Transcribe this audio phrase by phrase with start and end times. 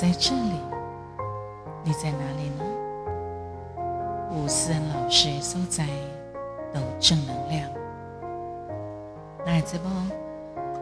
[0.00, 0.52] 在这里，
[1.82, 2.64] 你在哪里呢？
[4.30, 5.88] 吴思恩老师所在
[6.72, 7.68] 都正能量，
[9.44, 9.90] 那这波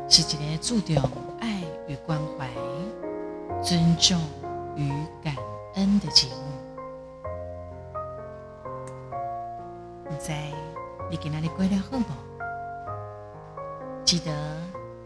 [0.06, 1.02] 是一个注重
[1.40, 2.46] 爱与关怀、
[3.62, 4.20] 尊重
[4.76, 4.92] 与
[5.24, 5.34] 感
[5.76, 6.34] 恩的节目。
[10.10, 10.52] 你在
[11.10, 12.04] 你给哪里归了好不？
[14.04, 14.30] 记得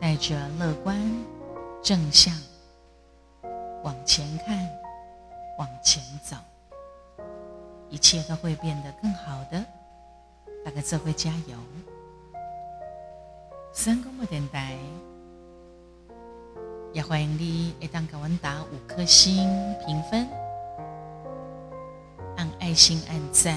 [0.00, 1.00] 带着乐观、
[1.80, 2.34] 正向
[3.82, 4.68] 往前看，
[5.58, 6.36] 往前走，
[7.88, 9.64] 一切都会变得更好的。
[10.64, 11.56] 大家这会加油！
[13.72, 14.76] 三公播电台
[16.92, 19.48] 也欢迎你，一旦给我打五颗星
[19.86, 20.28] 评分，
[22.36, 23.56] 按爱心按赞、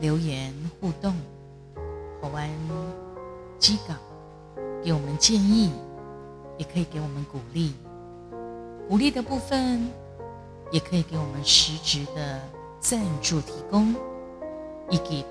[0.00, 1.14] 留言互动，
[2.20, 2.50] 好玩
[3.58, 3.94] 机稿。
[4.84, 5.72] 给我们建议，
[6.58, 7.72] 也可以给我们鼓励。
[8.88, 9.90] 鼓励的部分，
[10.70, 12.40] 也可以给我们实质的
[12.78, 13.94] 赞助提供，
[14.90, 15.24] 以及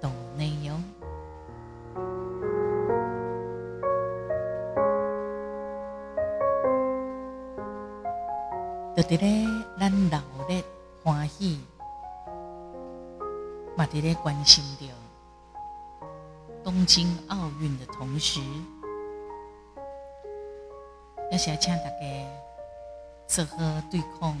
[0.00, 0.82] 懂内容。
[8.94, 9.46] 得得咧，
[9.78, 10.62] 咱老咧
[11.02, 11.60] 欢喜，
[13.76, 14.86] 嘛得咧关心着
[16.62, 18.40] 东京奥运的同时。
[21.30, 21.90] 也是要请大家
[23.28, 23.58] 做好
[23.90, 24.34] 对抗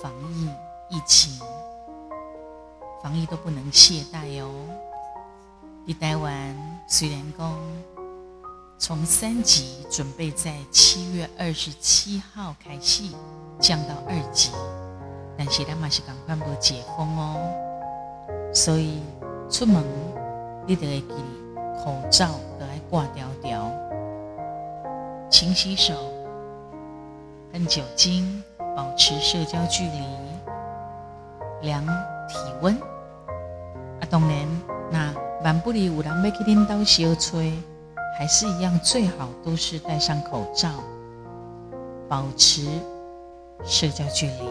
[0.00, 0.48] 防疫
[0.88, 1.40] 疫情，
[3.02, 4.48] 防疫都不能懈怠哦。
[5.84, 7.60] 你台湾虽然讲
[8.78, 13.02] 从三级准备在七月二十七号开始
[13.58, 14.52] 降到二级，
[15.36, 18.52] 但是咱嘛是赶快要解封哦。
[18.54, 19.02] 所以
[19.50, 19.82] 出门
[20.64, 21.14] 你得记
[21.84, 22.28] 口罩
[22.60, 23.68] 都要挂掉掉。
[25.28, 25.94] 勤洗手，
[27.52, 28.42] 喷酒精，
[28.74, 30.00] 保持社交距离，
[31.60, 31.84] 量
[32.26, 32.74] 体温。
[32.74, 34.48] 啊，当然，
[34.90, 35.14] 那
[35.44, 37.52] 万不里有人要去领导小吹，
[38.18, 40.70] 还是一样，最好都是戴上口罩，
[42.08, 42.66] 保持
[43.62, 44.48] 社交距离。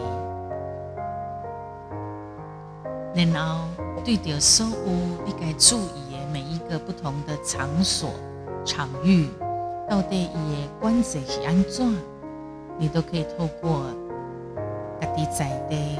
[3.14, 3.66] 然后，
[4.04, 4.92] 对着所有
[5.26, 8.10] 你该注意的每一个不同的场所、
[8.64, 9.28] 场域。
[9.90, 11.94] 到底伊的关系是安怎？
[12.82, 13.86] 你都可以透过
[15.00, 15.96] 家己在地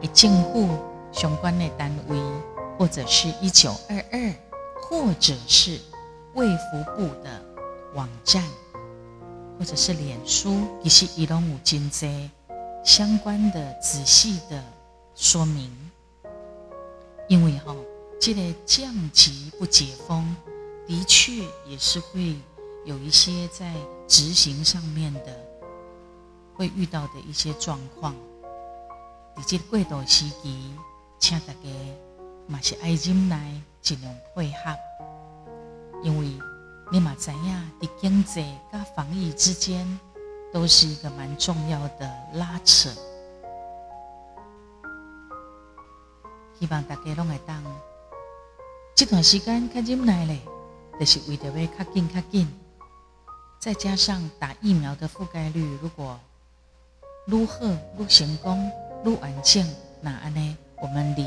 [0.00, 0.66] 的政府
[1.12, 2.18] 相关的单位，
[2.78, 4.34] 或者是一九二二，
[4.80, 5.78] 或者是
[6.32, 7.42] 卫福部的
[7.94, 8.42] 网站，
[9.58, 12.30] 或者是脸书，其实伊拢有真济
[12.82, 14.64] 相关的仔细的
[15.14, 15.70] 说明。
[17.28, 17.76] 因为吼，
[18.18, 20.34] 这个降级不解封。
[20.86, 22.34] 的确也是会
[22.84, 23.70] 有一些在
[24.10, 25.20] 执行上面的
[26.56, 28.12] 会遇到的一些状况。
[29.36, 30.74] 以及过渡时期，
[31.20, 31.70] 请大家
[32.48, 34.76] 嘛是爱忍耐，尽量配合，
[36.02, 36.32] 因为
[36.90, 39.86] 你嘛知影，伫经济跟防疫之间
[40.52, 42.90] 都是一个蛮重要的拉扯。
[46.58, 47.62] 希望大家拢会当
[48.96, 50.40] 这段时间较忍耐咧。
[50.98, 52.46] 就是为着要较紧较紧，
[53.60, 56.18] 再加上打疫苗的覆盖率，如果
[57.26, 57.66] 愈好
[57.98, 58.72] 愈成功
[59.04, 59.62] 愈完整，
[60.00, 60.56] 那安呢？
[60.80, 61.26] 我们离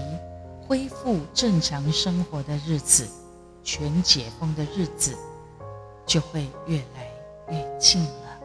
[0.66, 3.07] 恢复正常生活的日子、
[3.63, 5.16] 全解封的日子，
[6.07, 7.07] 就会越来
[7.51, 8.39] 越近了。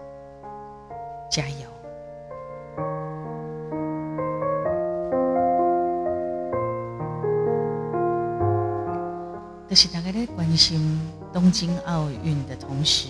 [1.31, 1.67] 加油！
[9.67, 11.01] 就是大家在关心
[11.33, 13.09] 东京奥运的同时，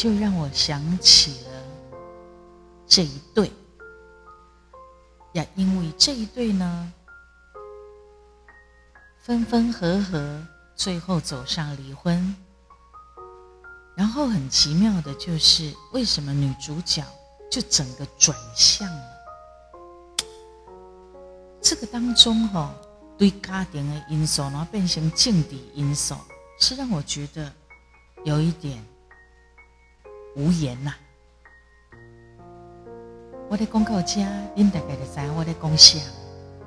[0.00, 1.62] 就让我想起了
[2.86, 3.52] 这一对。
[5.34, 6.90] 呀，因为这一对呢，
[9.18, 10.42] 分分合合，
[10.74, 12.34] 最后走上离婚。
[13.94, 17.04] 然后很奇妙的就是，为什么女主角
[17.50, 19.04] 就整个转向了？
[21.60, 22.74] 这个当中哈。
[23.18, 26.14] 对家庭的因素，然后变成政治因素，
[26.58, 27.52] 是让我觉得
[28.24, 28.82] 有一点
[30.36, 30.94] 无言呐。
[33.48, 36.00] 我的公告家，您大概的在我的贡献。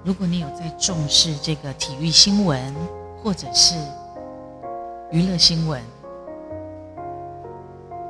[0.04, 2.76] 如果你有在重视这个体育新闻
[3.24, 3.76] 或者是
[5.10, 5.82] 娱乐新闻，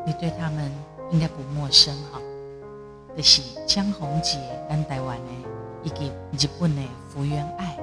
[0.05, 0.71] 你对他们
[1.11, 2.19] 应该不陌生哈。
[3.15, 5.31] 这是江宏杰、咱台湾的
[5.83, 7.77] 以及日本的福原爱。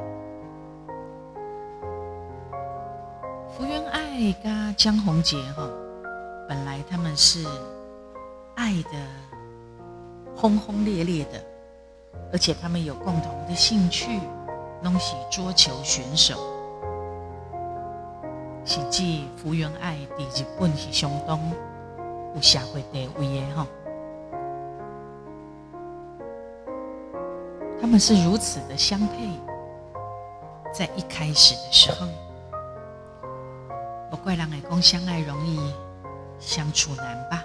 [3.56, 5.68] 福原爱加江宏杰哈，
[6.50, 7.46] 本来他们是
[8.56, 8.90] 爱的
[10.34, 11.40] 轰轰烈烈的，
[12.32, 14.18] 而且他们有共同的兴趣，
[14.82, 16.34] 拢是桌球选手。
[18.64, 21.38] 实际福原爱伫日本是相当
[22.34, 23.64] 有社会地位的哈。
[27.80, 29.38] 他们是如此的相配，
[30.74, 32.08] 在一开始的时候，
[34.10, 35.72] 不怪人会讲相爱容易
[36.40, 37.44] 相处难吧？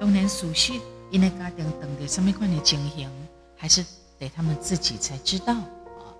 [0.00, 0.74] 当然，属实
[1.10, 3.10] 因为家庭等的什么款的情形，
[3.56, 3.84] 还是
[4.18, 6.12] 得他们自己才知道啊。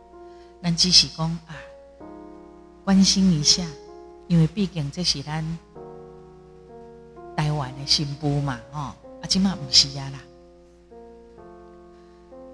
[0.63, 1.55] 咱只是讲啊，
[2.85, 3.65] 关心一下，
[4.29, 5.45] 因为毕竟这是咱
[7.37, 10.19] 台湾的新妇嘛，哦，啊，今嘛唔是呀啦。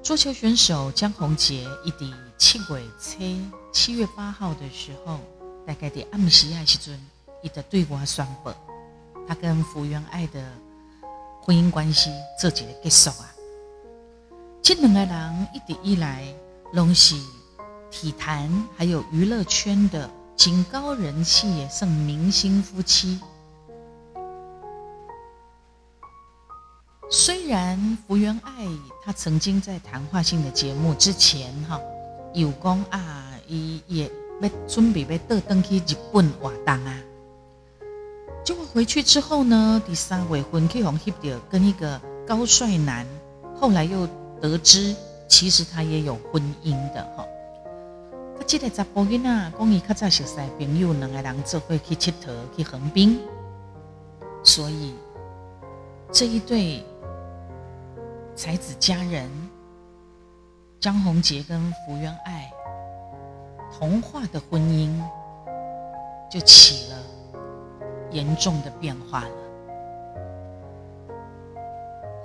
[0.03, 5.19] 桌球选手江宏杰，一滴七月七七月八号的时候，
[5.67, 7.01] 大概在暗时啊时阵，
[7.43, 8.51] 伊的对我宣布，
[9.27, 10.43] 他跟福原爱的
[11.43, 12.11] 婚姻关系
[12.41, 13.31] 做一个结束啊。
[14.63, 16.27] 这两个人一直以来
[16.73, 17.15] 拢是
[17.91, 23.21] 体坛还有娱乐圈的极高人气也算明星夫妻。
[27.11, 28.67] 虽然福原爱
[29.05, 31.79] 她曾经在谈话性的节目之前哈
[32.33, 34.11] 有讲啊，伊也
[34.41, 36.99] 要准备要倒登去日本活动啊，
[38.45, 43.07] 结果回去之后呢，第三位婚去红翕到跟一个高帅男，
[43.59, 44.07] 后来又
[44.41, 44.95] 得知
[45.27, 47.25] 其实他也有婚姻的哈。
[48.39, 53.19] 他记得查甫囡仔讲伊较早熟识朋友两个人做伙去佚佗去横滨，
[54.43, 54.95] 所以
[56.13, 56.85] 这一对。
[58.37, 59.31] 才子佳人
[60.81, 62.51] 张宏杰跟福原爱
[63.79, 64.91] 童话的婚姻
[66.29, 66.99] 就起了
[68.15, 69.29] 严重的变化了。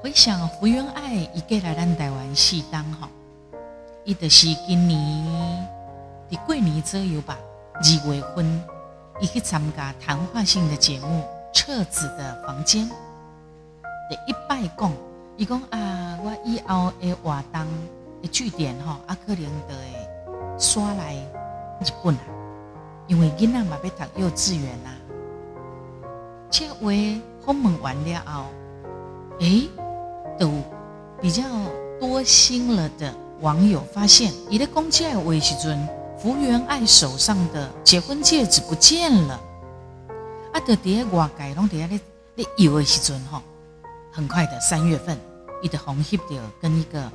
[0.02, 3.10] 回想福原爱一个来咱台湾戏当哈，
[4.06, 4.98] 伊就是今年
[6.30, 7.38] 伫过年左右吧，
[7.74, 8.64] 二月份，
[9.20, 11.08] 伊去参加谈话性的节目
[11.52, 12.86] 《彻子的房间》
[14.10, 14.92] 第一拜讲。
[15.36, 17.66] 伊讲啊，我以后的活动
[18.22, 21.16] 的据点吼，啊可能就会刷来
[21.80, 22.22] 日本啊，
[23.08, 24.96] 因为囡仔嘛要读幼稚园啊。
[26.52, 26.92] 这话
[27.46, 28.46] 访问完了后，
[29.40, 29.70] 诶，
[30.40, 30.52] 都
[31.22, 31.44] 比较
[32.00, 35.88] 多心了的网友发现，伊咧讲这话时阵，
[36.18, 39.40] 福原爱手上的结婚戒指不见了。
[40.54, 42.00] 啊，伫咧外界拢伫咧
[42.36, 43.42] 咧游的时阵吼，
[44.12, 45.18] 很快的三月份。
[45.62, 47.12] 伊的红 hip 的跟一个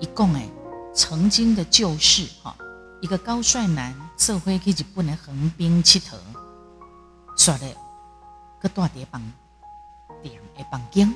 [0.00, 0.50] 一共诶
[0.92, 2.56] 曾经的旧事哈，
[3.00, 6.14] 一个高帅男社会其实不能横滨佚佗，
[7.36, 7.66] 说的
[8.60, 9.20] 个大碟房
[10.22, 11.12] 店诶房间，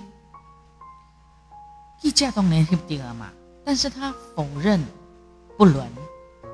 [2.00, 3.30] 记者当然 hip 的嘛，
[3.64, 4.80] 但是他否认
[5.56, 5.88] 不伦，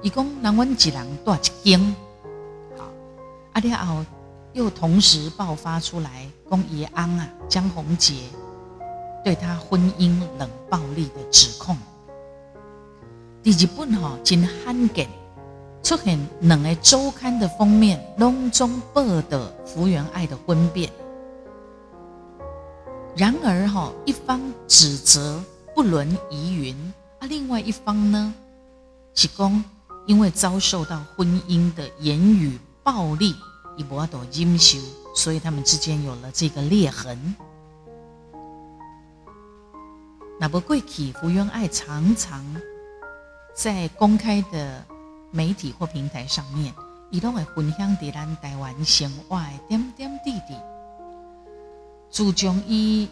[0.03, 1.97] 伊讲人阮一人住一间，
[2.77, 2.85] 好，
[3.53, 4.05] 啊了后
[4.53, 8.15] 又同时爆发出来讲伊安啊江宏杰。
[9.25, 11.77] 对他婚姻冷暴力的指控，
[13.43, 15.09] 第二本吼真罕见
[15.89, 20.93] 出现两个周刊的封面，隆中报的福原爱的婚变。
[23.17, 25.43] 然而哈一方指责
[25.75, 28.35] 不伦疑云，啊另外一方呢
[29.15, 29.65] 是讲
[30.07, 33.35] 因为遭受到婚姻的言语暴力，
[33.79, 34.79] 以博得阴修，
[35.15, 37.35] 所以他们之间有了这个裂痕。
[40.39, 42.45] 那不贵体福原爱常常
[43.55, 44.85] 在公开的
[45.31, 46.73] 媒体或平台上面，
[47.11, 50.55] 伊拢会分享伫咱台湾生活的点点滴滴。
[52.11, 53.09] 自从伊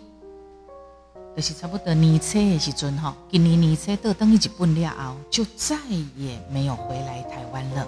[1.36, 5.76] 就是差不多年初的时阵吼，今年年初到等于日本了后，就再
[6.16, 7.86] 也没有回来台湾了。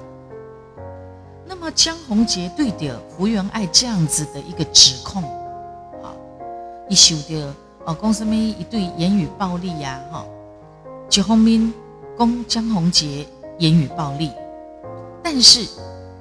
[1.47, 5.23] 那么江宏杰对着福原爱这样子的一个指控，
[6.03, 6.13] 啊，
[6.91, 7.55] 一受到。
[7.87, 9.99] 哦，讲什么一对言语暴力呀？
[10.13, 10.27] 哈，
[11.11, 11.73] 一方面
[12.19, 13.27] 讲江宏杰
[13.59, 14.33] 言语暴力，
[15.23, 15.69] 但是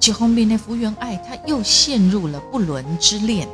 [0.01, 3.48] 一方面的福原爱他又陷入了不伦之恋。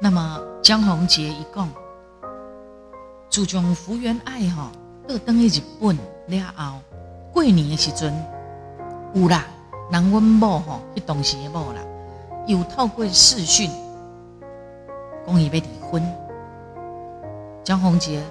[0.00, 1.68] 那么江宏杰一讲，
[3.30, 4.70] 注重福原爱哈，
[5.06, 6.78] 到等于日本了后，
[7.32, 8.12] 过年的时阵
[9.14, 9.44] 有啦，
[9.90, 11.80] 人阮某吼，迄当时的某啦，
[12.46, 13.70] 有透过视讯。
[15.26, 16.02] 讲伊要离婚，
[17.64, 18.22] 江宏杰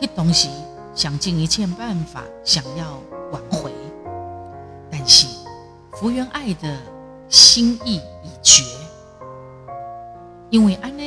[0.00, 0.48] 迄当时
[0.96, 2.98] 想尽一切办法想要
[3.30, 3.70] 挽回，
[4.90, 5.26] 但是
[5.92, 6.80] 福原爱的
[7.28, 8.64] 心意已绝，
[10.48, 11.04] 因为安呢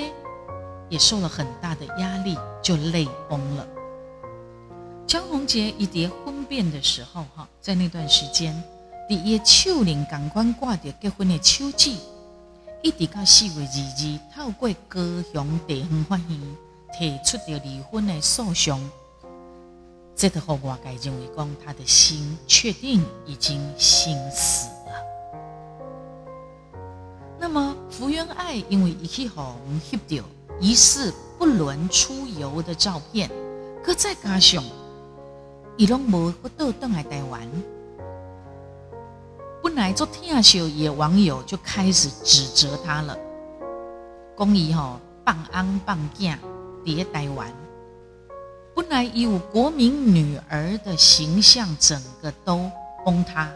[0.89, 3.67] 也受了很大的压力，就泪崩了。
[5.07, 8.63] 江宏杰一叠婚变的时候，哈，在那段时间，
[9.07, 11.97] 第一手领赶快挂着结婚的秋季，
[12.83, 14.99] 一直到四月二日，透过高
[15.33, 16.39] 雄地方法院
[16.95, 18.79] 提出了离婚的诉讼。
[20.19, 24.91] 这个后外界认为讲，他的心确定已经心死了。
[27.39, 29.55] 那么福原爱因为一起红
[29.89, 30.25] 翕到
[30.59, 33.31] 疑似不伦出游的照片，
[33.81, 34.61] 可再加上
[35.77, 37.49] 伊拢无不倒登来台湾，
[39.63, 43.17] 本来做天秀也网友就开始指责他了，
[44.37, 46.35] 讲伊吼放安放囝
[46.83, 47.58] 伫台湾。
[48.79, 52.71] 本来以我国民女儿的形象，整个都
[53.03, 53.51] 崩塌。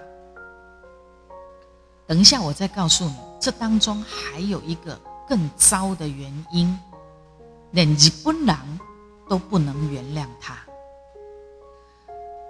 [2.06, 6.78] 等一下，我再告诉你，这当中还有一个更糟的原因，
[7.72, 8.58] 连日本人
[9.30, 10.58] 都不能原谅他。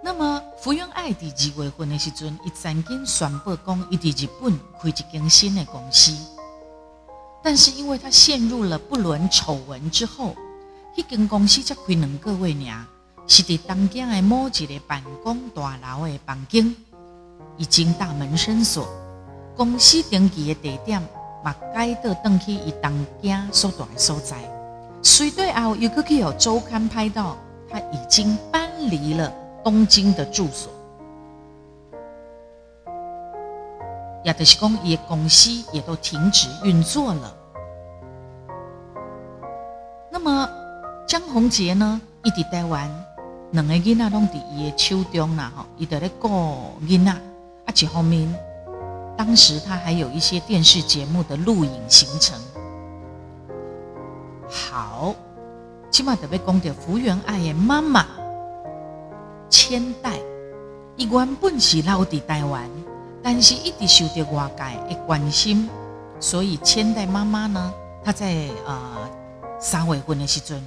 [0.02, 4.52] 那么，福原爱第二月份的时阵，伊曾经宣布讲，伊伫日本
[4.82, 6.12] 开一间新的公司，
[7.44, 10.36] 但是因为他陷入了不伦丑闻之后。
[10.96, 12.86] 迄间公司才开两个月尔，
[13.26, 16.76] 是伫东京的某一个办公大楼的房间，
[17.58, 18.88] 已经大门深锁。
[19.56, 21.02] 公司登记的地点
[21.44, 24.38] 嘛改到登去伊东京所在的所在。
[25.02, 29.34] 随对后又去有周刊拍到，他已经搬离了
[29.64, 30.72] 东京的住所，
[34.24, 37.36] 也就是讲，伊的公司也都停止运作了。
[40.12, 40.63] 那么。
[41.14, 42.90] 江宏杰呢，一直台湾，
[43.52, 46.28] 两个囡仔拢伫伊的手中啦，吼，伊伫咧顾
[46.88, 47.12] 囡仔。
[47.12, 47.20] 啊，
[47.68, 48.36] 一方面，
[49.16, 52.36] 当时他还有一些电视节目的录影行程。
[54.50, 55.14] 好，
[55.92, 58.08] 起码特别讲到福原爱的妈妈
[59.52, 60.18] 千代，
[60.96, 62.68] 伊原本是留伫台湾，
[63.22, 65.70] 但是一直受到外界的关心，
[66.20, 67.72] 所以千代妈妈呢，
[68.04, 69.10] 她在呃
[69.60, 70.60] 三月份的时阵。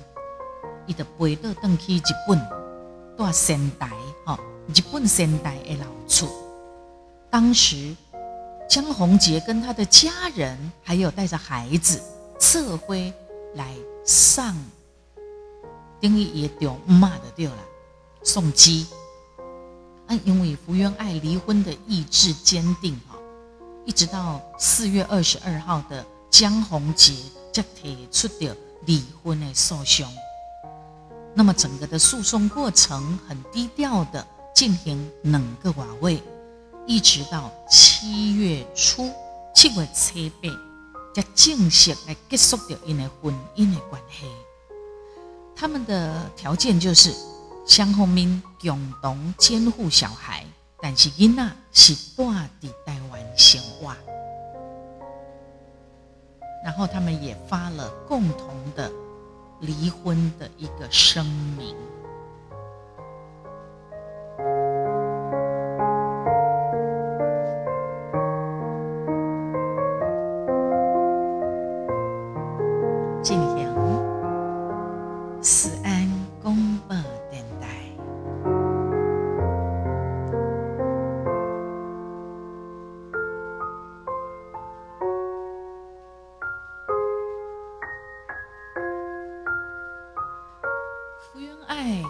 [0.87, 2.39] 伊就飞到登去日本，
[3.17, 3.91] 住仙台，
[4.25, 4.39] 吼，
[4.75, 6.29] 日本仙台的老厝。
[7.31, 7.95] 当时
[8.69, 12.01] 江宏杰跟他的家人，还有带着孩子，
[12.39, 13.13] 侧辉
[13.55, 13.75] 来
[14.05, 14.57] 上，
[16.01, 17.59] 等于也丢骂的掉了，
[18.23, 18.87] 送机。
[20.07, 23.17] 啊，因为福原爱离婚的意志坚定，哈，
[23.85, 27.13] 一直到四月二十二号的江宏杰
[27.53, 30.07] 才提出的离婚的诉讼。
[31.39, 36.23] 那么整个的诉讼过程很低调的进行两个瓦位，
[36.87, 39.13] 一直到七月初，
[39.55, 40.49] 七月七八
[41.15, 44.25] 才正式来结束掉因的婚姻的关系。
[45.55, 47.15] 他们的条件就是
[47.67, 50.43] 相后面共同监护小孩，
[50.81, 52.31] 但是囡仔是住
[52.63, 53.95] 伫台湾生活。
[56.65, 58.91] 然后他们也发了共同的。
[59.61, 61.25] 离婚的一个声
[61.57, 61.75] 明。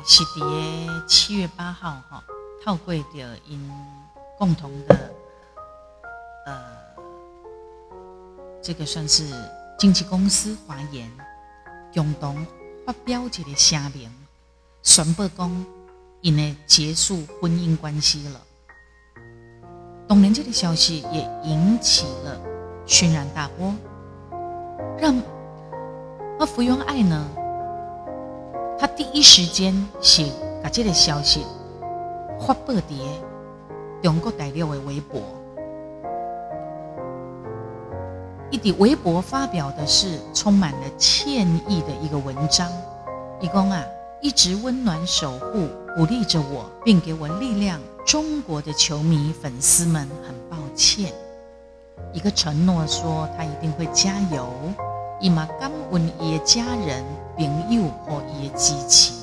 [0.09, 2.23] 是伫七月八号哈，
[2.65, 3.71] 透过着因
[4.39, 5.13] 共同的
[6.47, 6.63] 呃，
[8.63, 9.25] 这个算是
[9.77, 11.11] 经纪公司华研
[11.93, 12.47] 共同
[12.87, 14.09] 发表一个声明，
[14.85, 15.67] 宣布讲
[16.21, 18.41] 因的结束婚姻关系了。
[20.07, 22.41] 当然，这个消息也引起了
[22.87, 23.75] 轩然大波，
[25.01, 25.21] 让
[26.39, 27.29] 那福原爱呢？
[28.79, 30.27] 他第一时间是
[30.63, 31.45] 把这个消息
[32.39, 32.83] 发布在
[34.03, 35.21] 中国大陆的微博，
[38.51, 42.71] 一滴微博发表的是充满了歉意的一个文章。
[43.41, 43.83] 一公啊，
[44.21, 45.67] 一直温暖守护、
[45.97, 47.81] 鼓励着我，并给我力量。
[48.07, 51.13] 中国的球迷粉丝们很抱歉。
[52.13, 54.49] 一个承诺说他一定会加油。
[55.19, 57.05] 伊嘛感恩伊的家人、
[57.37, 59.15] 朋友和伊的支持。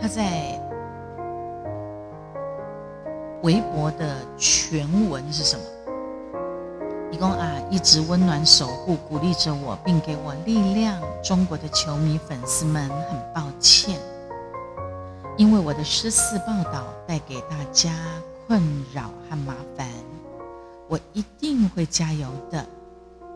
[0.00, 0.60] 他在
[3.42, 5.64] 微博的全文是什么？
[7.10, 11.00] 一共啊，一直温暖守护、鼓励着我，并给我力量。
[11.22, 13.98] 中国的球迷粉丝们，很抱歉，
[15.36, 17.90] 因为我的失事报道带给大家
[18.46, 18.60] 困
[18.92, 19.88] 扰和麻烦。
[20.88, 22.64] 我一定会加油的。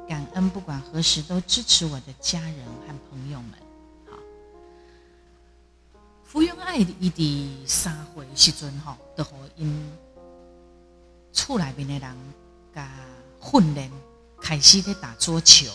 [0.09, 3.53] 感恩不管何时都支持我的家人和朋友们。
[4.11, 4.17] 好，
[6.25, 9.91] 福原爱伊第三回时阵吼，都和因
[11.33, 12.17] 厝内面的人
[12.75, 12.91] 甲。
[13.49, 13.89] 训练
[14.41, 15.71] 凯西在打桌球，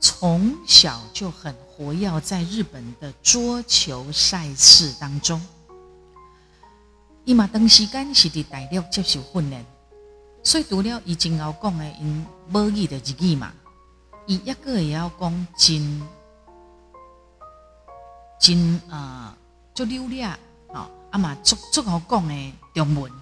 [0.00, 5.38] 从小就很活跃在日本的桌球赛事当中。
[7.26, 9.66] 伊嘛当时间是伫大陆接受训练，
[10.42, 13.52] 所以除了伊真后讲的因母语的日语嘛，
[14.26, 16.02] 伊一个会晓讲真
[18.40, 19.34] 真呃
[19.74, 20.38] 足流利啊，
[21.10, 23.12] 啊嘛足足好讲的中文，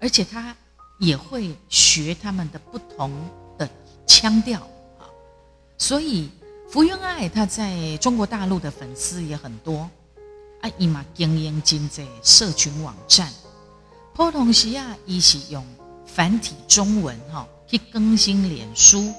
[0.00, 0.54] 而且他。
[0.98, 3.10] 也会学他们的不同
[3.58, 3.68] 的
[4.06, 4.60] 腔调
[5.00, 5.10] 啊，
[5.76, 6.30] 所以
[6.68, 9.90] 福原爱她在中国大陆的粉丝也很多
[10.60, 10.70] 啊。
[10.78, 13.28] 伊嘛经营经济社群网站，
[14.14, 15.66] 普通时啊，伊是用
[16.14, 19.12] 繁体中文哈去更新脸书，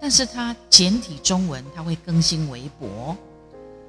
[0.00, 3.16] 但是它简体中文它会更新微博，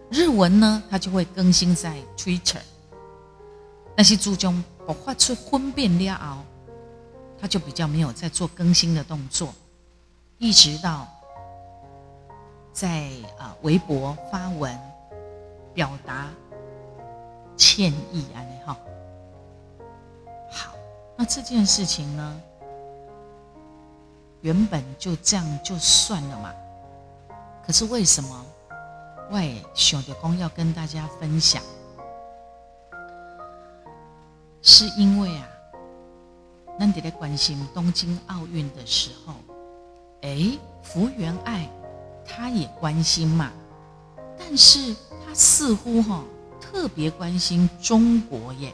[0.10, 2.62] 日文呢它就会更新在 Twitter，
[3.96, 6.44] 但是注重我画出分辨了后。
[7.40, 9.54] 他就比较没有在做更新的动作，
[10.40, 11.08] 一直到
[12.74, 14.76] 在啊微博发文
[15.72, 16.28] 表达
[17.56, 18.80] 歉意啊，你好，好，
[21.18, 22.42] 那这件事情呢，
[24.42, 26.54] 原本就这样就算了嘛，
[27.66, 28.46] 可是为什么
[29.32, 31.62] 外小的公要跟大家分享？
[34.62, 35.48] 是因为啊。
[36.80, 39.34] 那你在关心东京奥运的时候，
[40.22, 41.68] 哎，福原爱，
[42.24, 43.52] 她也关心嘛，
[44.38, 46.24] 但是她似乎哈
[46.62, 48.72] 特别关心中国耶，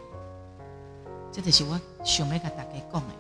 [1.32, 3.14] 这就是我想要跟大家讲的。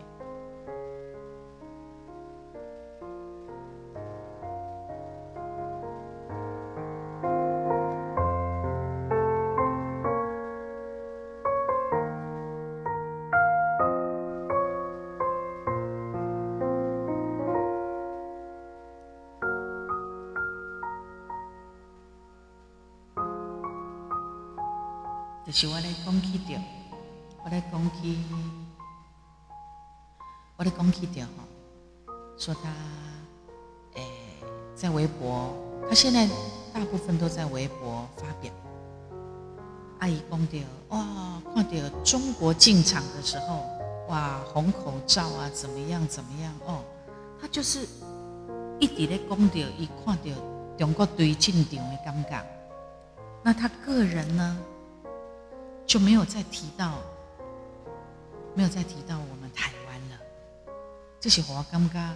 [25.45, 26.59] 就是我来讲起掉，
[27.43, 28.17] 我来讲起，
[30.55, 32.69] 我来讲起掉哈，说他，
[33.95, 34.03] 诶，
[34.75, 35.51] 在微博，
[35.89, 36.27] 他现在
[36.71, 38.51] 大部分都在微博发表。
[39.99, 43.65] 阿姨讲掉，哇，看到中国进场的时候，
[44.09, 46.83] 哇，红口罩啊，怎么样怎么样哦，
[47.41, 47.87] 他就是
[48.79, 50.23] 一直在讲掉，一看到
[50.77, 52.45] 中国队进场的感觉。
[53.41, 54.57] 那他个人呢？
[55.85, 56.93] 就没有再提到，
[58.55, 59.71] 没有再提到我们台。
[61.23, 62.09] 这些话尴尬，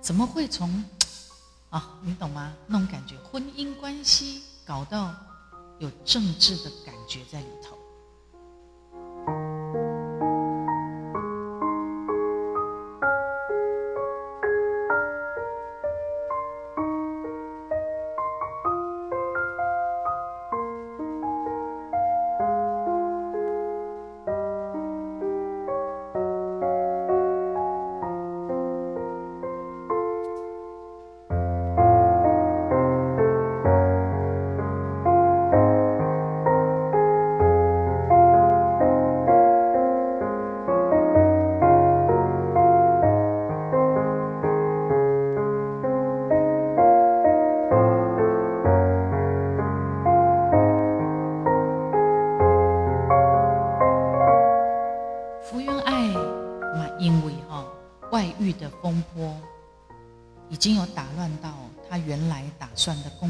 [0.00, 0.82] 怎么会从
[1.70, 1.94] 啊？
[2.02, 2.52] 你懂吗？
[2.66, 5.14] 那种感觉，婚姻关系搞到
[5.78, 7.77] 有政治的感觉在里头。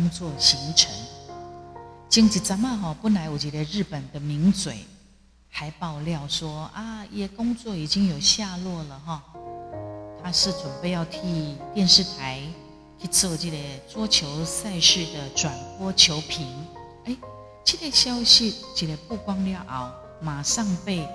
[0.09, 0.91] 工作行程，
[2.09, 4.79] 经济咱们哈本来我觉得日本的名嘴
[5.51, 9.23] 还爆料说啊，也工作已经有下落了哈，
[10.25, 12.41] 他是准备要替电视台
[12.99, 16.47] 去做这个桌球赛事的转播球评。
[17.05, 17.15] 哎，
[17.63, 19.91] 这个消息这个曝光了后，
[20.23, 21.07] 马上被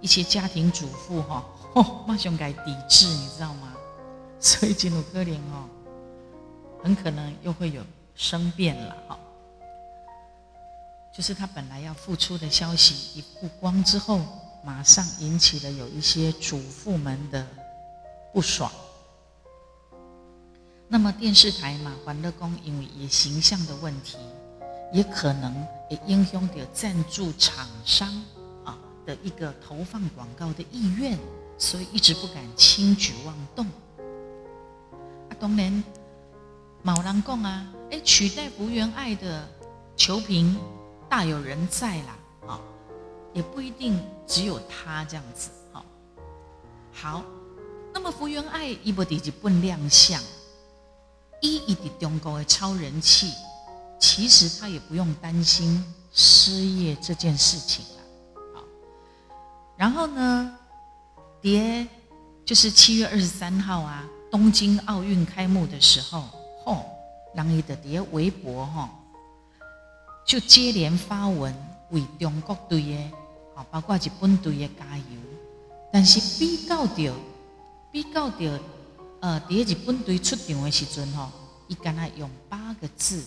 [0.00, 1.44] 一些家庭主妇哈，
[2.08, 3.74] 马上改抵制，你知道吗？
[4.40, 5.68] 所以金鲁科林哦，
[6.82, 7.82] 很可能又会有。
[8.20, 9.18] 生变了哈，
[11.10, 14.20] 就是他本来要付出的消息一曝光之后，
[14.62, 17.46] 马上引起了有一些主妇们的
[18.34, 18.70] 不爽，
[20.86, 24.18] 那么电视台嘛，欢乐宫因为也形象的问题，
[24.92, 28.22] 也可能也影响到赞助厂商
[28.66, 31.18] 啊的一个投放广告的意愿，
[31.56, 33.64] 所以一直不敢轻举妄动。
[33.64, 35.82] 啊，当然，
[36.82, 39.46] 某人讲啊，哎，取代福原爱的
[39.96, 40.56] 球评
[41.08, 42.60] 大有人在啦，啊，
[43.34, 45.84] 也不一定只有他这样子，好，
[46.92, 47.22] 好，
[47.92, 50.20] 那么福原爱伊无伫日本亮相。
[51.42, 53.32] 一一的中国的超人气，
[53.98, 58.02] 其实他也不用担心失业这件事情了。
[58.54, 58.64] 好，
[59.76, 60.58] 然后呢，
[61.40, 61.86] 蝶
[62.44, 66.28] 就是七月二十三号啊，东京奥运开幕的时候，
[66.74, 66.84] 吼，
[67.34, 68.88] 让伊的蝶微博吼，
[70.24, 71.54] 就接连发文
[71.90, 72.96] 为中国队的，
[73.54, 75.04] 啊，包括日本队的加油。
[75.92, 77.12] 但是比较着，
[77.90, 78.60] 比较着。
[79.20, 81.28] 呃，第日本队出场的时阵吼，
[81.68, 83.22] 伊敢若用八个字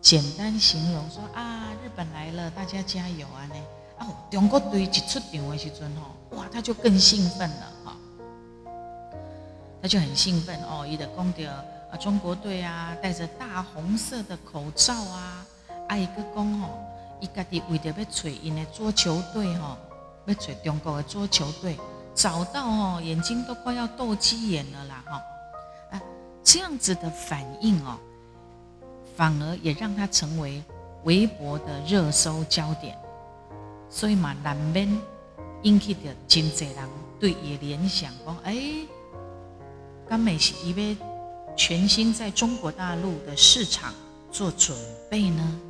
[0.00, 3.44] 简单形容说啊，日本来了，大家加油啊！
[3.48, 3.54] 呢，
[3.98, 7.96] 哦，中国队一出场的时阵吼，哇，他就更兴奋了哈，
[9.82, 11.38] 他就很兴奋哦，伊的讲到
[11.90, 15.46] 啊，中国队啊，戴着大红色的口罩啊，
[15.88, 16.68] 啊，伊个讲吼，
[17.20, 19.76] 伊家己为着要找因的桌球队吼，
[20.26, 21.76] 要找中国的桌球队。
[22.14, 25.04] 找到哦，眼睛都快要斗鸡眼了啦！
[25.06, 25.22] 哈，
[25.92, 26.02] 啊，
[26.42, 27.96] 这样子的反应哦，
[29.16, 30.60] 反而也让他成为
[31.04, 32.98] 微博的热搜焦点。
[33.88, 34.88] 所以嘛，南边
[35.62, 36.88] 引起的真济人
[37.20, 38.56] 对也联想讲，哎，
[40.08, 40.96] 甘美是因为
[41.58, 43.92] 全新在中国大陆的市场
[44.30, 44.78] 做准
[45.10, 45.60] 备呢？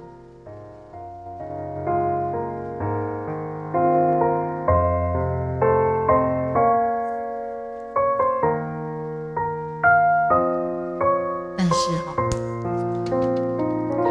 [11.57, 12.15] 但是哈，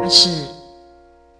[0.02, 0.46] 他是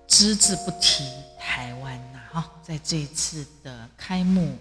[0.06, 1.04] 只字不提
[1.36, 4.56] 台湾呐，哈，在这一次的开幕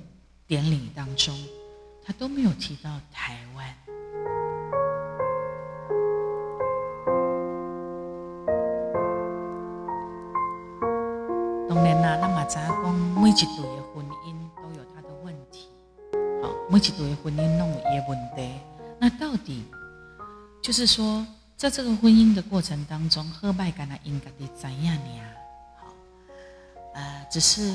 [0.48, 1.38] 典礼当中，
[2.04, 3.74] 他都没有提到台湾。
[12.48, 15.68] 然啦，那马扎讲每一对的婚姻都有他的问题，
[16.42, 18.60] 好，每一对的婚姻弄也问题。
[19.00, 19.66] 那到底
[20.62, 25.22] 就是说，在这个婚姻的过程当中，何拜干那应该的怎样呢？
[26.96, 27.74] 呃，只是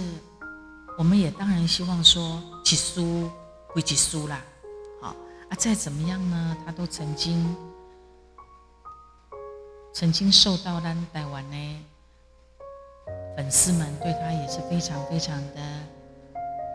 [0.99, 3.31] 我们也当然希望说，起输
[3.73, 4.43] 归起输啦，
[5.01, 5.09] 好
[5.49, 7.55] 啊，再怎么样呢，他都曾经
[9.93, 11.85] 曾经受到咱台湾呢
[13.37, 15.61] 粉丝们对他也是非常非常的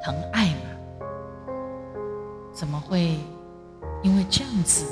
[0.04, 1.08] 疼爱嘛，
[2.54, 3.20] 怎么会
[4.04, 4.86] 因为这样子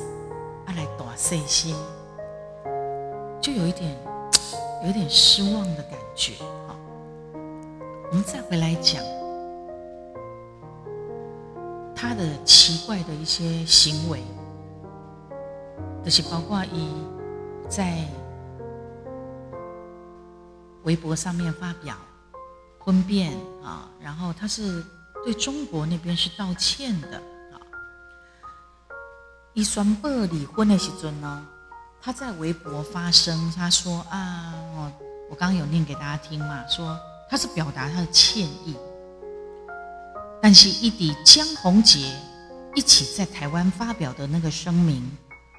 [0.67, 1.75] 而来打碎心，
[3.41, 3.95] 就有一点
[4.85, 6.33] 有点失望的感觉。
[8.11, 9.03] 我们再回来讲
[11.95, 14.21] 他的奇怪的一些行为，
[16.03, 16.87] 就是包括一
[17.67, 17.97] 在
[20.85, 21.97] 微博上面发表
[22.79, 24.83] 婚变啊，然后他是
[25.23, 27.17] 对中国那边是道歉的
[27.51, 27.59] 啊。
[29.53, 31.45] 一双布离婚的时阵呢，
[32.01, 34.91] 他在微博发声，他说啊，我
[35.31, 36.97] 我刚有念给大家听嘛，说。
[37.27, 38.75] 他是表达他的歉意，
[40.39, 42.15] 但是一底江宏杰
[42.75, 45.03] 一起在台湾发表的那个声明，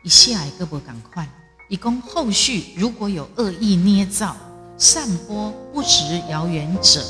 [0.05, 1.29] 一下一个不赶快，
[1.69, 4.37] 以供后续如果有恶意捏造、
[4.79, 7.01] 散播不实谣言者，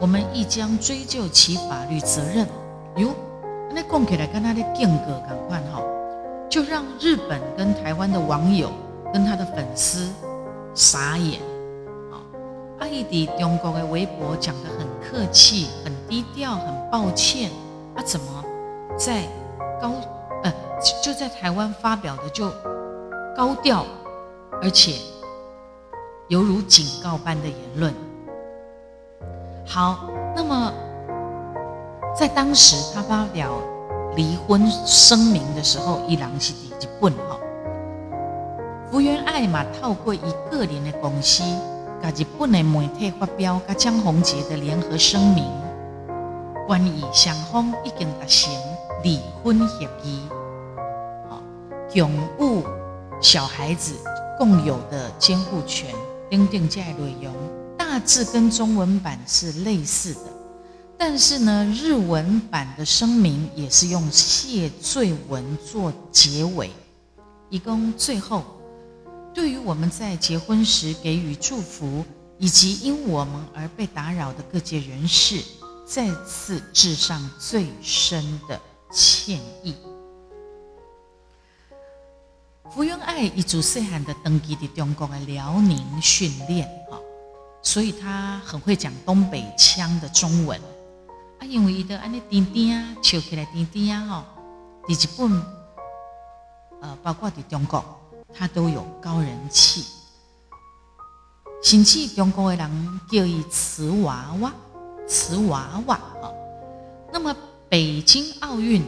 [0.00, 2.46] 我们亦将追究其法律责任。
[2.96, 3.10] 哟，
[3.72, 5.80] 那供起来跟他的间隔赶快哈，
[6.50, 8.70] 就让日本跟台湾的网友
[9.12, 10.08] 跟他的粉丝
[10.74, 11.40] 傻眼。
[12.80, 17.48] 阿姨的中国的微博讲的很客气、很低调、很抱歉，
[17.94, 18.44] 啊，怎么
[18.98, 19.22] 在
[19.80, 19.92] 高
[20.42, 20.52] 呃
[21.00, 22.50] 就在台湾发表的就
[23.36, 23.86] 高调，
[24.60, 24.96] 而且
[26.32, 27.92] 犹如警告般的言论。
[29.66, 30.72] 好，那么
[32.16, 33.52] 在当时他发表
[34.16, 37.38] 离婚声明的时候，伊朗是第一本哈，
[38.90, 41.42] 福原爱嘛透过一个人的公司。
[42.00, 45.44] 甲日本的媒体发表甲江宏杰的联合声明，
[46.66, 48.50] 关于双方已经达成
[49.02, 50.22] 离婚协议，
[51.28, 51.38] 好，
[51.92, 52.64] 拥护
[53.20, 53.94] 小孩子
[54.38, 55.94] 共有的监护权
[56.32, 57.34] 等等这些内容，
[57.76, 60.20] 大致跟中文版是类似的，
[60.96, 66.70] 但是呢，日文版的声明也是用谢罪文做结尾，
[67.50, 68.46] 以供最后，
[69.34, 72.02] 对于我们在结婚时给予祝福，
[72.38, 75.38] 以及因我们而被打扰的各界人士，
[75.86, 78.58] 再次致上最深的
[78.90, 79.74] 歉意。
[82.70, 86.96] 福原爱一族细汉的登基的中国的辽宁训练啊，
[87.60, 90.58] 所以他很会讲东北腔的中文
[91.38, 94.24] 啊，因为伊的安尼甜甜啊，笑起来甜甜啊哈，
[94.86, 95.42] 第日本
[96.80, 97.84] 呃，包括在中国，
[98.32, 99.84] 他都有高人气，
[101.62, 104.52] 甚至中国的人叫伊瓷娃娃，
[105.06, 106.32] 瓷娃娃啊。
[107.12, 107.36] 那么
[107.68, 108.82] 北京奥运，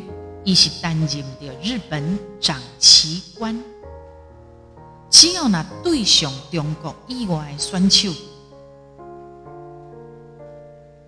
[0.44, 1.08] 伊是担任
[1.40, 3.58] 的日本掌旗官。
[5.10, 8.12] 只要那对上中国以外选手，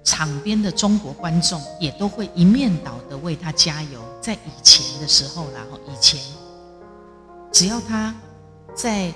[0.04, 4.00] 场边的中国观众也都会一面倒的为他加油。
[4.20, 6.20] 在以前的时候，然后以前，
[7.52, 8.14] 只要他
[8.74, 9.12] 在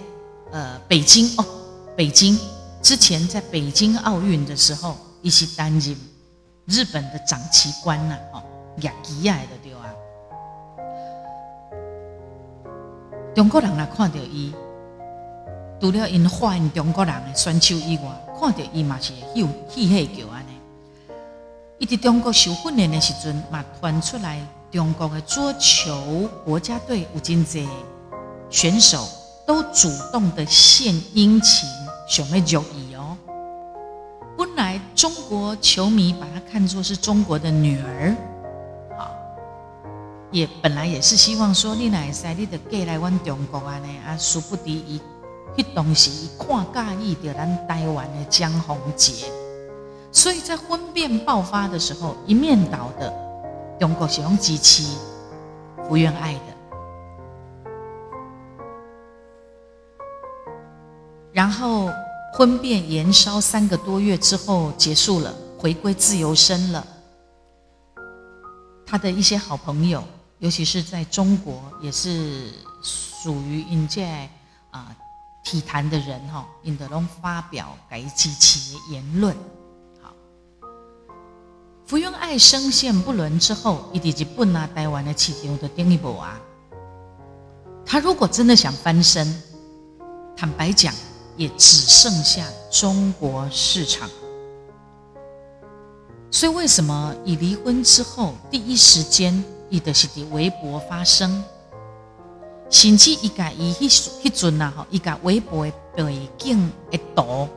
[0.50, 1.44] 呃北京哦，
[1.96, 2.38] 北京
[2.82, 5.96] 之前在北京奥运的时候，一些担任
[6.66, 8.42] 日本的掌旗官呐，哦，
[8.78, 9.59] 亚吉亚的
[13.40, 14.52] 中国人来看到伊。
[15.80, 18.02] 除了因欢中国人的选手以外，
[18.38, 20.52] 看到伊嘛是喜喜喜叫安尼。
[21.78, 27.66] 伊伫中国受训练的时阵，嘛传出来中国的桌球国家队有真济
[28.50, 29.08] 选手
[29.46, 31.66] 都主动的献殷勤，
[32.06, 33.16] 想要入伊哦。
[34.36, 38.14] 本来中国球迷把他看作是中国的女儿，
[40.30, 45.00] 也本来也是希望说你来塞，你得过来阮中国安尼啊，殊不知伊。
[45.56, 49.26] 迄当时一看介意着咱台湾的江宏杰，
[50.12, 53.12] 所以在婚变爆发的时候，一面倒的
[53.80, 54.84] 中国是用支持
[55.88, 56.40] 福原爱的。
[61.32, 61.90] 然后
[62.34, 66.86] 婚变延烧三个多月之后结束了，回归自由身了。
[68.86, 70.02] 他的一些好朋友，
[70.40, 74.28] 尤其是在中国，也是属于应届
[74.70, 74.94] 啊。
[75.42, 79.34] 体坛的人哈，尹德龙发表改机器的言论。
[80.00, 80.12] 好，
[81.86, 86.38] 福原爱声线不伦之后，一直是不拿台湾的市场的顶一步啊。
[87.86, 89.42] 他如果真的想翻身，
[90.36, 90.94] 坦白讲，
[91.38, 94.08] 也只剩下中国市场。
[96.30, 101.42] 所以为什么以离婚之后第一时间，伊著是伫微博发声？
[102.68, 107.48] 甚至伊家伊迄迄阵呐吼，伊家微博的背景一图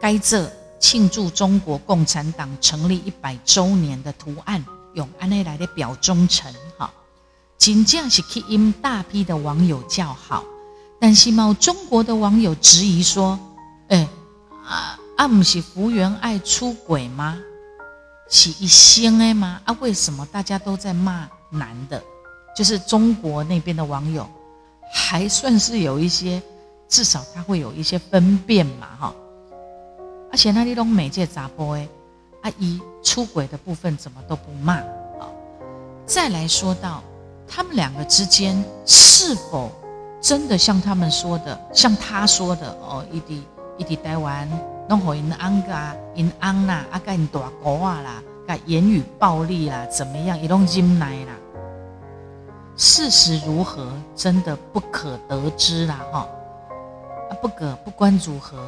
[0.00, 0.42] 改做
[0.78, 6.90] 庆祝中国共产党成立一百周年的图案，用安尼来的表忠诚哈，
[7.58, 10.42] 真正是吸引大批的网友叫好。
[10.98, 13.38] 但是嘛，中国的网友质疑说
[13.88, 14.08] ：“哎，
[14.64, 17.38] 啊啊，不是福原爱出轨吗？
[18.30, 19.60] 是一星的吗？
[19.64, 22.02] 啊，为什么大家都在骂男的？”
[22.56, 24.28] 就是中国那边的网友，
[24.92, 26.42] 还算是有一些，
[26.88, 29.14] 至少他会有一些分辨嘛，哈。
[30.32, 31.88] 而且那里拢媒介杂播哎，
[32.42, 35.26] 阿姨出轨的部分怎么都不骂啊？
[36.06, 37.02] 再来说到
[37.48, 39.72] 他们两个之间是否
[40.20, 43.42] 真的像他们说的，像他说的哦，一滴
[43.78, 44.48] 一滴台湾
[44.90, 51.32] 弄好因安噶因安啦，阿个因大哥啊啦，噶言语暴力啦，怎么样，一弄进来啦。
[52.76, 56.28] 事实如何，真的不可得知啦，哈！
[57.30, 58.58] 啊，不可不管如何，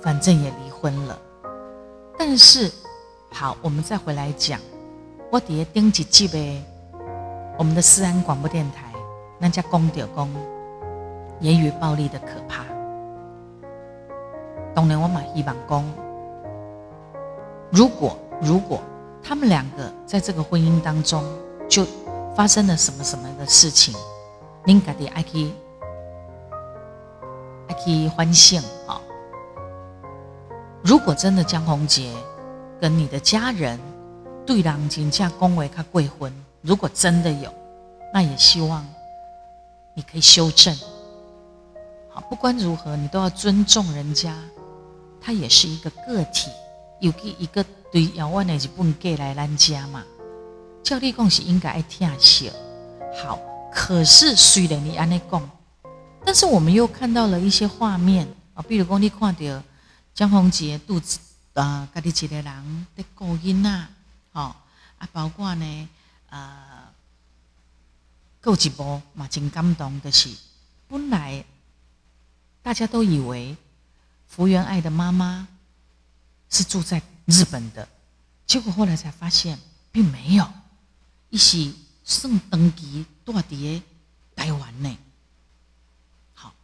[0.00, 1.18] 反正也离婚了。
[2.16, 2.70] 但是，
[3.32, 4.60] 好，我们再回来讲，
[5.32, 6.62] 我底下顶几集呗，
[7.58, 8.84] 我们的思安广播电台，
[9.40, 10.30] 那家公掉公，
[11.40, 12.62] 言语暴力的可怕。
[14.74, 15.84] 当年我买一板工，
[17.70, 18.80] 如果如果
[19.22, 21.24] 他们两个在这个婚姻当中
[21.68, 21.86] 就。
[22.34, 23.94] 发生了什么什么的事情？
[24.64, 25.52] 您家己爱去
[27.68, 28.98] 爱去欢庆啊！
[30.82, 32.10] 如果真的江宏杰
[32.80, 33.78] 跟你的家人
[34.46, 36.32] 对郎金家恭维他贵婚，
[36.62, 37.52] 如果真的有，
[38.14, 38.82] 那也希望
[39.92, 40.74] 你可以修正。
[42.08, 44.34] 好，不管如何，你都要尊重人家，
[45.22, 46.50] 他也是一个个体，
[47.00, 50.02] 有个一个对遥远的日本过来咱家嘛。
[50.82, 52.50] 教你讲是应该爱听笑，
[53.22, 53.38] 好。
[53.74, 55.50] 可是虽然你安尼讲，
[56.26, 59.62] 但是我们又看到了一些画面啊，比如讲你看到
[60.12, 61.18] 江宏杰肚子
[61.54, 63.86] 啊，家己一个人在顾囡仔，
[64.32, 64.54] 吼
[64.98, 65.88] 啊，包括呢，
[66.28, 66.82] 呃，
[68.42, 70.28] 够一部嘛真感动的是
[70.88, 71.42] 本来
[72.62, 73.56] 大家都以为
[74.34, 75.46] 福原爱的妈妈
[76.48, 77.86] 是住在日本的，
[78.46, 79.58] 结果后来才发现
[79.90, 80.50] 并没有，
[81.28, 83.82] 一起送登基多伫
[84.34, 84.98] 台湾呢。
[86.32, 86.54] 好，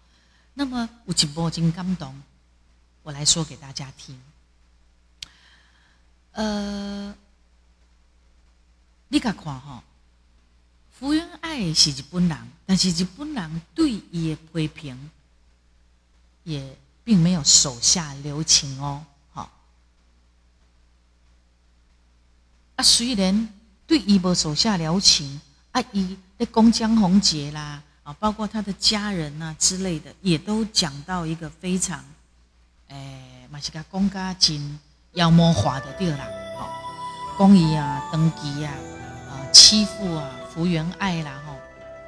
[0.54, 2.22] 那么有一波真感动，
[3.02, 4.18] 我来说给大家听。
[6.32, 7.14] 呃，
[9.08, 9.82] 你甲看吼，
[10.90, 15.10] 福原爱是日本人，但是日本人对伊的批评
[16.44, 16.74] 也
[17.08, 19.02] 并没有手下留情哦。
[19.32, 19.48] 好，
[22.76, 23.48] 啊，虽然
[23.86, 25.40] 对伊无手下留情，
[25.70, 32.04] 啊，伊咧讲江宏杰啦，啊，包括他的家人呐之类的，也都讲到一个非常，
[32.88, 34.78] 诶，嘛是甲公家真。
[35.14, 36.26] 妖魔化的对啦，
[36.58, 36.68] 好，
[37.38, 38.74] 公益啊，登基啊，
[39.30, 41.56] 啊，欺负啊，福原爱啦，吼，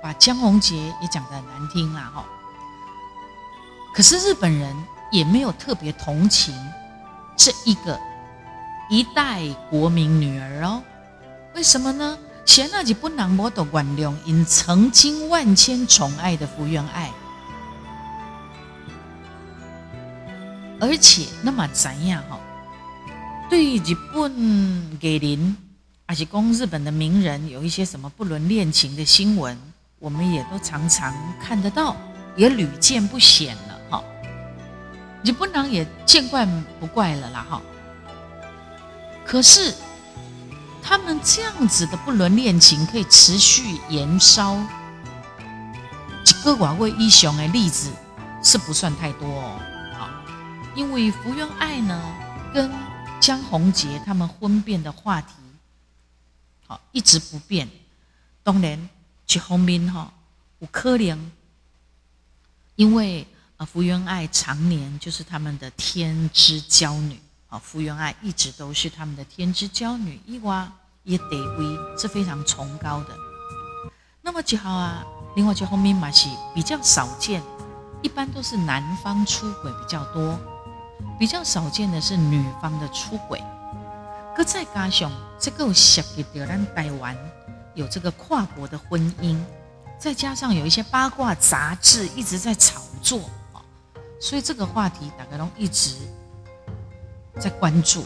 [0.03, 2.23] 把江宏杰也讲得很难听啦，吼。
[3.95, 4.75] 可是日本人
[5.11, 6.55] 也没有特别同情
[7.37, 7.99] 这一个
[8.89, 10.83] 一代国民女儿哦，
[11.55, 12.19] 为什么呢？
[12.47, 17.11] 前那几不能摸的原谅因曾经万千宠爱的福原爱，
[20.81, 22.41] 而且那么怎样哈？
[23.49, 25.57] 对于日本给人，
[26.07, 29.57] 还是讲日本的名人有一些什么不伦恋情的新闻，
[30.01, 31.95] 我们也都常常看得到，
[32.37, 33.57] 也屡见不鲜
[35.23, 37.63] 你不能也见惯不怪了啦哈。
[39.25, 39.75] 可是
[40.83, 44.57] 他们这样子的不伦恋情可以持续延烧，
[46.25, 47.93] 几个寡位英雄的例子
[48.43, 49.61] 是不算太多哦。
[49.97, 50.09] 好，
[50.75, 52.03] 因为福原爱呢
[52.53, 52.71] 跟
[53.21, 55.35] 江宏杰他们婚变的话题，
[56.67, 57.69] 好一直不变。
[58.43, 58.89] 当然，
[59.29, 60.11] 一方面哈，
[60.61, 61.31] 有可能，
[62.75, 63.27] 因为
[63.61, 67.21] 啊，福原爱常年就是他们的天之娇女，
[67.51, 70.67] 啊，福原爱一直都是他们的天之娇女，伊娃
[71.03, 73.15] 也得为是非常崇高的。
[74.23, 75.05] 那么几号啊？
[75.37, 77.43] 另外，就后面嘛是比较少见，
[78.01, 80.41] 一般都是男方出轨比较多。
[81.19, 83.43] 比较少见的是女方的出轨，
[84.35, 87.15] 可再加上这个涉及到咱台湾
[87.75, 89.39] 有这个跨国的婚姻，
[89.99, 93.21] 再加上有一些八卦杂志一直在炒作，
[94.21, 95.97] 所以这个话题大家都一直
[97.41, 98.05] 在关注。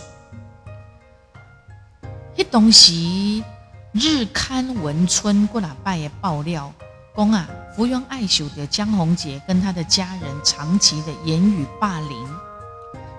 [2.36, 3.44] 一东西
[3.92, 6.72] 日刊文春过来拜的爆料，
[7.16, 12.28] 讲啊，福原爱秀的江宏杰跟他的家人长期的言语霸凌。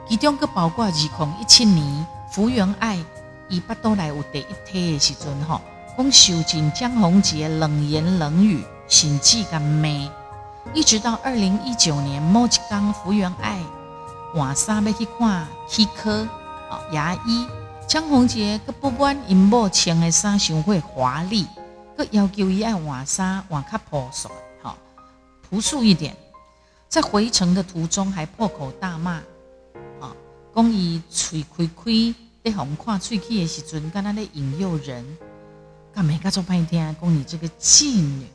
[0.08, 2.98] 其中个包括二零一七年福原爱
[3.50, 5.62] 伊巴都来有第一梯的时阵吼，
[5.98, 9.88] 讲受尽江宏杰冷言冷语，甚至甲骂，
[10.74, 13.62] 一直到二零一九年某一刚福原爱
[14.34, 16.28] 换衫要去看皮科
[16.70, 17.48] 啊牙医，
[17.88, 21.48] 江宏杰佮不管因某穿的衫伤会华丽，
[21.98, 24.30] 佮要求伊爱换衫换较朴素，
[24.62, 24.76] 好
[25.50, 26.14] 朴素一点，
[26.90, 29.22] 在回程的途中还破口大骂。
[30.02, 30.14] 啊
[30.54, 35.06] 讲伊嘴开开，在红看喙齿的时阵，敢若咧引诱人，
[35.94, 36.20] 干咩？
[36.22, 38.28] 甲做半天，讲你这个妓女。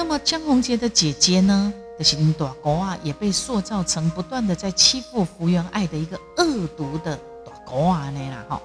[0.00, 1.74] 那么江宏杰的姐姐呢？
[1.98, 8.62] 就是大哥啊，也被塑造成不断的在欺负福原爱的一个恶毒的大哥啊，尼啦吼。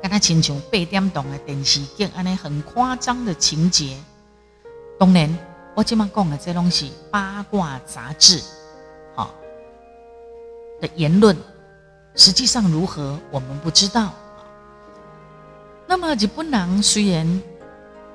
[0.00, 3.94] 跟他亲像八点档的电视剧，安尼很夸张的情节。
[4.98, 5.38] 当然，
[5.74, 8.40] 我今麦讲的这东西八卦杂志。
[10.80, 11.36] 的言论
[12.16, 14.14] 实际上如何，我们不知道。
[15.86, 17.42] 那么日本人虽然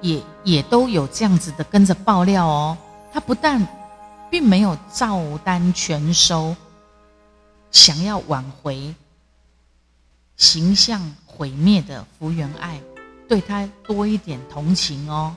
[0.01, 2.77] 也也都有这样子的跟着爆料哦，
[3.11, 3.65] 他不但
[4.29, 6.55] 并没有照单全收，
[7.71, 8.93] 想要挽回
[10.35, 12.81] 形象毁灭的福原爱，
[13.27, 15.35] 对他多一点同情哦，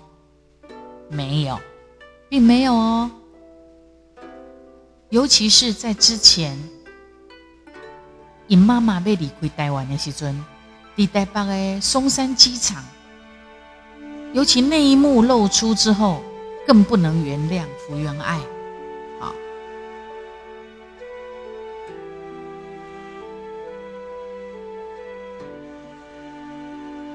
[1.08, 1.58] 没有，
[2.28, 3.10] 并没有哦，
[5.08, 6.58] 尤其是在之前。
[8.46, 10.44] 因妈妈要离开台湾的时阵，
[10.96, 12.84] 在台北的松山机场，
[14.32, 16.22] 尤其那一幕露出之后，
[16.66, 18.38] 更不能原谅福原爱。
[19.18, 19.34] 好，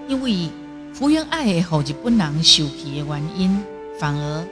[0.07, 0.49] 因为
[0.93, 3.63] 福原爱后日本人受气的原因，
[3.99, 4.45] 反而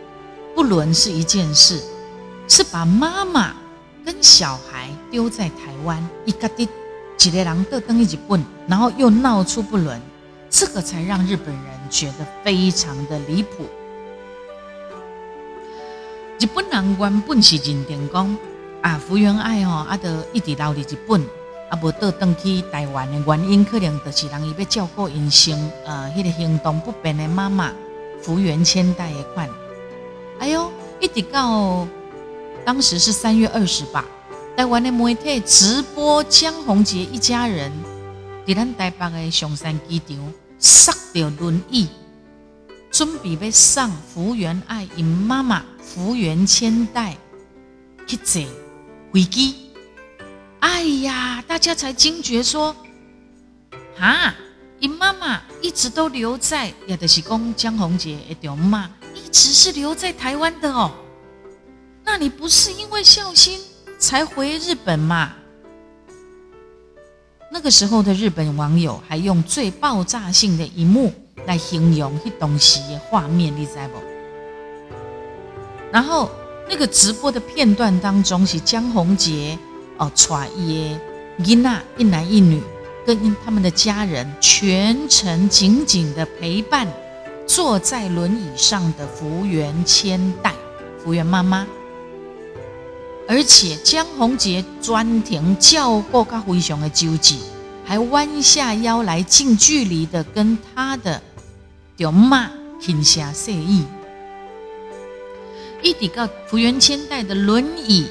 [0.56, 1.82] 不伦是一件事，
[2.48, 3.56] 是把妈妈。
[4.06, 6.68] 跟小孩丢在台湾，一个的
[7.16, 9.98] 几个人都登日本，然后又闹出不伦，
[10.56, 13.66] 这个才让日本人觉得非常的离谱。
[16.40, 18.38] 日本人原本是认定讲
[18.84, 21.20] 啊，福原爱哦，啊，得一直留伫日本，
[21.72, 27.74] 啊，无倒转去台湾的原因，可能就是人伊要照顾因生呃，迄个行动不便的妈妈
[28.22, 29.50] 福原千代的款。
[30.38, 31.88] 哎呦，一直到
[32.64, 34.06] 当时是三月二十吧，
[34.56, 37.72] 台湾的媒体直播江宏杰一家人
[38.46, 40.18] 伫咱台北的上山机场
[40.64, 41.90] 塞着轮椅，
[42.90, 47.18] 准备要送福原爱因妈妈福原千代
[48.08, 48.42] 去坐
[49.12, 49.74] 飞机。
[50.62, 52.74] 哎呀，大家才惊觉说，
[53.98, 54.34] 哈，
[54.80, 58.90] 因妈妈一直都留在，也就是讲江宏杰的丈妈。
[59.14, 60.90] 一直是留在台湾的哦，
[62.06, 63.60] 那你不是因为孝心
[64.00, 65.34] 才回日本吗？
[67.56, 71.14] 那个时候的日本网友还用最爆炸性的一幕
[71.46, 74.02] 来形容那东西的画面，你知不？
[75.92, 76.32] 然后
[76.68, 79.56] 那个直播的片段当中是江宏杰
[80.00, 81.00] 哦，揣耶
[81.46, 82.60] 伊娜一男一女
[83.06, 86.88] 跟他们的家人全程紧紧的陪伴。
[87.46, 90.54] 坐在轮椅上的福原千代，
[91.04, 91.68] 福原妈妈，
[93.28, 97.38] 而且江宏杰专程叫过他非常的纠结，
[97.86, 101.22] 还弯下腰来近距离的跟他的
[101.96, 102.52] 舅妈
[102.82, 103.86] 停下示意。
[105.82, 108.08] 一抵到福原千代的轮椅，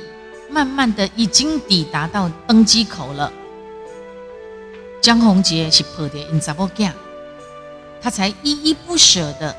[0.50, 3.32] 慢慢的已经抵达到登机口了。
[5.00, 6.90] 江宏杰是抱着因查某囝。
[8.00, 9.54] 他才依依不舍的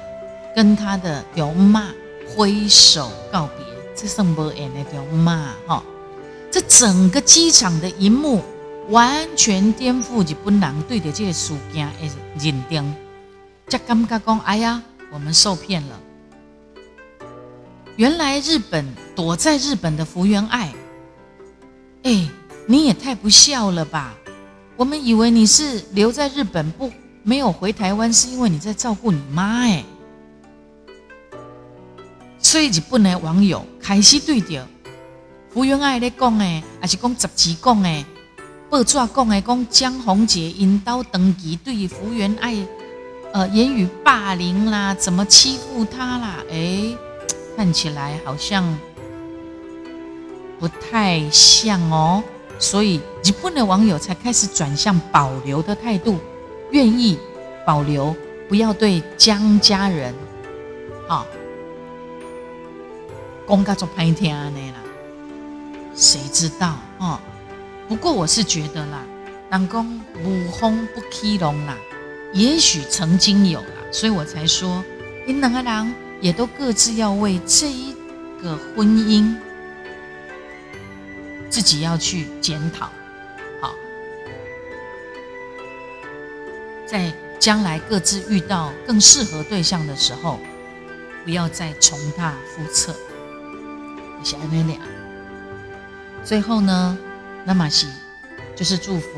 [0.53, 1.89] 跟他的表妈
[2.27, 3.62] 挥手告别，
[3.95, 5.83] 这圣伯恩的表妈哈，
[6.51, 8.41] 这整个机场的一幕
[8.89, 12.95] 完全颠覆日本人对着这个事件的认定，
[13.67, 14.81] 才感觉讲，哎呀，
[15.11, 15.99] 我们受骗了。
[17.95, 18.85] 原来日本
[19.15, 20.73] 躲在日本的福原爱，
[22.03, 22.27] 哎，
[22.67, 24.15] 你也太不孝了吧！
[24.75, 26.91] 我们以为你是留在日本不。
[27.25, 29.85] 没有回台湾是因为你在照顾你妈哎，
[32.53, 34.63] 所以日本的网友开始对着
[35.51, 38.05] 福原爱咧讲诶，还是讲十几讲诶，
[38.69, 42.55] 报纸讲诶，讲江宏杰引导登基对福原爱
[43.33, 46.43] 呃言语霸凌啦，怎么欺负她啦？
[46.51, 46.95] 哎，
[47.57, 48.63] 看起来好像
[50.59, 52.23] 不太像哦，
[52.59, 56.19] 所以日本的网友才开始转向保留的态度。
[56.69, 57.17] 愿意
[57.65, 58.15] 保留，
[58.47, 60.13] 不要对江家人，
[61.07, 61.25] 啊，
[63.45, 64.77] 公家做拍天啊那啦，
[65.95, 67.19] 谁知道哦？
[67.87, 69.03] 不过我是觉得啦，
[69.51, 71.77] 人公无风不起龙啦，
[72.33, 74.83] 也许曾经有啦，所以我才说，
[75.27, 77.93] 你两个人也都各自要为这一
[78.41, 79.35] 个婚姻，
[81.49, 82.89] 自己要去检讨。
[83.59, 83.75] 好
[86.87, 90.39] 在将来各自遇到更适合对象的时候，
[91.25, 92.95] 不要再重蹈覆辙。
[94.23, 94.79] 谢谢安美俩。
[96.23, 96.97] 最后呢，
[97.43, 97.87] 那马西
[98.55, 99.09] 就是祝福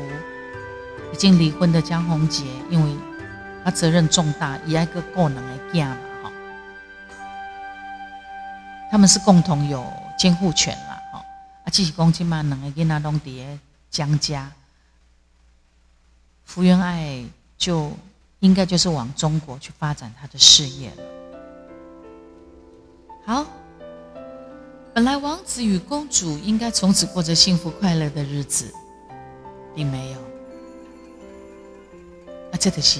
[1.12, 2.96] 已经离婚的江宏杰，因为
[3.64, 6.32] 他责任重大，以一个过能的家嘛，哈。
[8.90, 9.86] 他们是共同有
[10.18, 11.18] 监护权啦，哈。
[11.64, 13.58] 啊，继续恭敬嘛，两个囡仔拢伫
[13.90, 14.50] 江家，
[16.44, 17.24] 福原爱。
[17.58, 17.90] 就
[18.40, 20.96] 应该就是往中国去发展他的事业了。
[23.24, 23.46] 好，
[24.96, 28.72] 本来王子与公主应该从此过着幸福快乐的日子，
[29.74, 30.18] 并没有。
[32.50, 32.98] 啊，这就是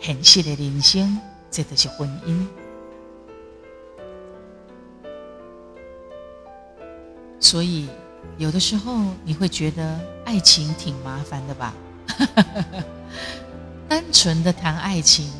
[0.00, 1.16] 现实的人生，
[1.48, 2.44] 这就是婚姻。
[7.38, 7.88] 所以，
[8.36, 11.72] 有的时候你会觉得爱情挺麻烦的吧？
[13.88, 15.30] 单纯的谈爱情，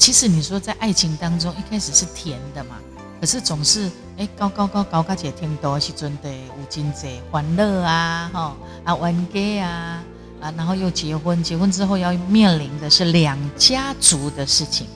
[0.00, 2.78] 其实你说在爱情当中，一开始是甜的嘛，
[3.20, 10.02] 可是总是哎高高高高高姐听多是真的无尽济欢乐啊，哈啊玩家啊
[10.40, 14.86] 啊，然后又结婚，结婚之后要面临的是两家族的事情，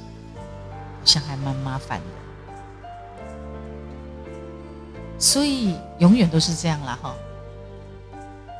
[1.01, 2.05] 好像还蛮麻烦的，
[5.18, 7.14] 所以永远都是这样啦，哈，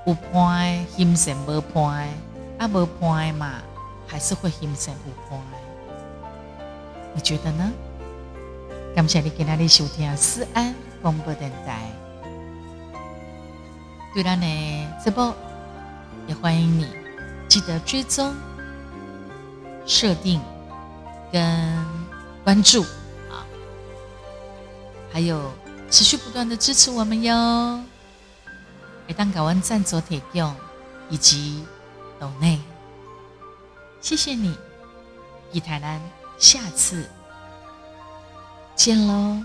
[0.07, 2.09] 有伴心神无伴。
[2.59, 3.55] 阿无伴嘛，
[4.07, 5.41] 还是会心生无伴。
[7.13, 7.73] 你觉得呢？
[8.95, 11.91] 感谢你今天的收听思安广播电台。
[14.13, 15.35] 对了呢，直播
[16.27, 16.87] 也欢迎你
[17.49, 18.35] 记得追踪、
[19.87, 20.39] 设定
[21.33, 21.87] 跟
[22.45, 22.83] 关注
[23.31, 23.49] 啊。
[25.11, 25.51] 还有
[25.91, 27.83] 持续不断的支持我们哟。
[29.09, 30.55] 也当港湾赞助铁用
[31.09, 31.65] 以及
[32.21, 32.61] 斗内，
[34.03, 34.55] 谢谢你，
[35.51, 35.99] 一台南，
[36.39, 37.09] 下次
[38.75, 39.43] 见喽。